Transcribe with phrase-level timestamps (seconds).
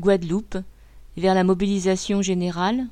[0.00, 0.58] Guadeloupe,
[1.16, 2.88] vers la mobilisation générale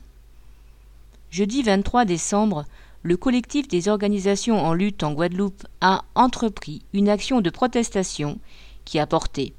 [1.32, 2.64] Jeudi 23 décembre,
[3.02, 8.38] le collectif des organisations en lutte en Guadeloupe a entrepris une action de protestation
[8.84, 9.52] qui a porté,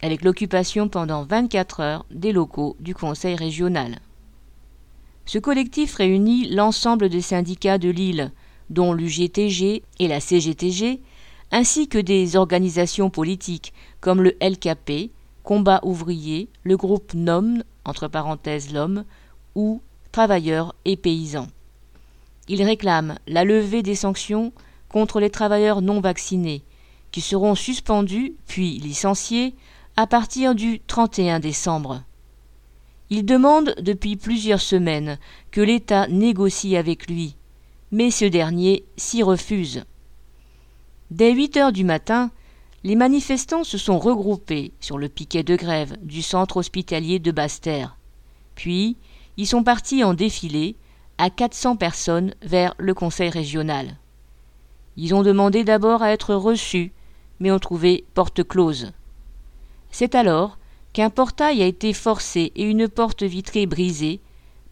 [0.00, 3.98] avec l'occupation pendant 24 heures des locaux du Conseil régional.
[5.24, 8.30] Ce collectif réunit l'ensemble des syndicats de l'île,
[8.70, 11.00] dont l'UGTG et la CGTG,
[11.50, 15.10] ainsi que des organisations politiques comme le LKP,
[15.46, 19.04] Combat ouvrier, le groupe NOM, entre parenthèses l'homme,
[19.54, 19.80] ou
[20.10, 21.46] travailleurs et paysans.
[22.48, 24.52] Il réclame la levée des sanctions
[24.88, 26.64] contre les travailleurs non vaccinés,
[27.12, 29.54] qui seront suspendus puis licenciés
[29.96, 32.02] à partir du 31 décembre.
[33.10, 35.16] Il demande depuis plusieurs semaines
[35.52, 37.36] que l'État négocie avec lui,
[37.92, 39.84] mais ce dernier s'y refuse.
[41.12, 42.32] Dès 8 heures du matin,
[42.84, 47.96] les manifestants se sont regroupés sur le piquet de grève du centre hospitalier de Basse-Terre.
[48.54, 48.96] Puis,
[49.36, 50.76] ils sont partis en défilé
[51.18, 53.96] à 400 personnes vers le conseil régional.
[54.96, 56.92] Ils ont demandé d'abord à être reçus,
[57.40, 58.92] mais ont trouvé porte close.
[59.90, 60.58] C'est alors
[60.92, 64.20] qu'un portail a été forcé et une porte vitrée brisée,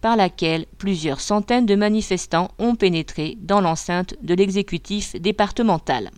[0.00, 6.10] par laquelle plusieurs centaines de manifestants ont pénétré dans l'enceinte de l'exécutif départemental.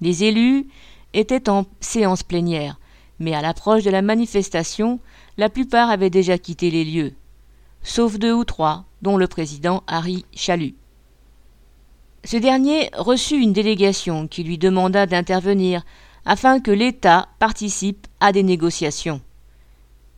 [0.00, 0.66] Les élus
[1.12, 2.78] étaient en séance plénière,
[3.18, 5.00] mais à l'approche de la manifestation,
[5.36, 7.12] la plupart avaient déjà quitté les lieux,
[7.82, 10.74] sauf deux ou trois, dont le président Harry Chalut.
[12.24, 15.84] Ce dernier reçut une délégation qui lui demanda d'intervenir
[16.24, 19.22] afin que l'État participe à des négociations.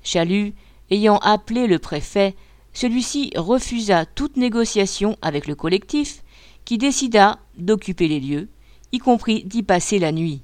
[0.02, 0.52] Chalut
[0.90, 2.34] ayant appelé le préfet,
[2.72, 6.22] celui-ci refusa toute négociation avec le collectif,
[6.64, 8.48] qui décida d'occuper les lieux,
[8.92, 10.42] y compris d'y passer la nuit.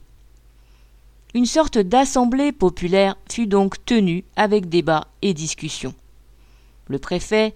[1.35, 5.95] Une sorte d'assemblée populaire fut donc tenue avec débat et discussion.
[6.87, 7.55] Le préfet,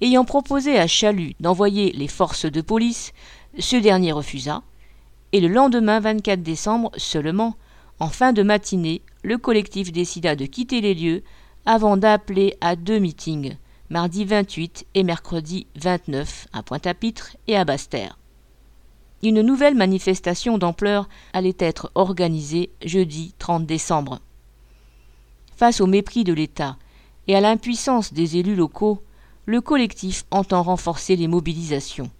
[0.00, 3.12] ayant proposé à Chalut d'envoyer les forces de police,
[3.58, 4.62] ce dernier refusa,
[5.32, 7.56] et le lendemain 24 décembre seulement,
[7.98, 11.22] en fin de matinée, le collectif décida de quitter les lieux
[11.66, 13.56] avant d'appeler à deux meetings,
[13.90, 18.16] mardi 28 et mercredi 29, à Pointe-à-Pitre et à Basse-Terre.
[19.22, 24.20] Une nouvelle manifestation d'ampleur allait être organisée jeudi 30 décembre.
[25.56, 26.78] Face au mépris de l'État
[27.28, 29.02] et à l'impuissance des élus locaux,
[29.44, 32.10] le collectif entend renforcer les mobilisations.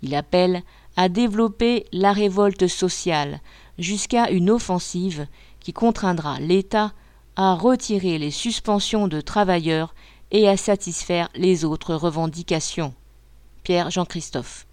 [0.00, 0.62] Il appelle
[0.96, 3.40] à développer la révolte sociale
[3.78, 5.26] jusqu'à une offensive
[5.60, 6.92] qui contraindra l'État
[7.36, 9.94] à retirer les suspensions de travailleurs
[10.30, 12.94] et à satisfaire les autres revendications.
[13.64, 14.66] Pierre Jean-Christophe.